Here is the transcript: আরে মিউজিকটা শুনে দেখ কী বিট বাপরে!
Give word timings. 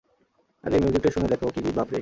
আরে 0.63 0.75
মিউজিকটা 0.81 1.09
শুনে 1.13 1.27
দেখ 1.31 1.41
কী 1.45 1.59
বিট 1.65 1.73
বাপরে! 1.77 1.89